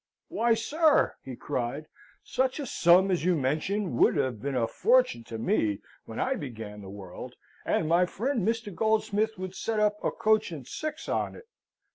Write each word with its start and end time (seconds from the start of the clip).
"Why, 0.29 0.55
sir!" 0.55 1.13
he 1.23 1.35
cried, 1.35 1.85
"such 2.23 2.59
a 2.59 2.65
sum 2.65 3.11
as 3.11 3.23
you 3.23 3.35
mention 3.35 3.97
would 3.97 4.15
have 4.15 4.41
been 4.41 4.55
a 4.55 4.65
fortune 4.65 5.23
to 5.25 5.37
me 5.37 5.79
when 6.05 6.19
I 6.19 6.33
began 6.33 6.81
the 6.81 6.89
world, 6.89 7.35
and 7.67 7.87
my 7.87 8.07
friend 8.07 8.41
Mr. 8.41 8.73
Goldsmith 8.73 9.37
would 9.37 9.53
set 9.53 9.79
up 9.79 10.03
a 10.03 10.09
coach 10.09 10.51
and 10.51 10.67
six 10.67 11.07
on 11.07 11.35
it. 11.35 11.47